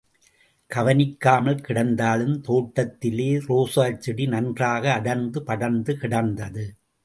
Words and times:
கவனிக்காமல் 0.71 1.59
கிடந்தாலும் 1.67 2.41
தோட்டத்திலே 2.41 3.29
ரோஜாச்செடி 3.49 4.27
நன்றாக 4.27 4.93
அடர்ந்து 4.93 5.43
படர்ந்து 5.43 5.97
கிடந்தது. 5.97 6.65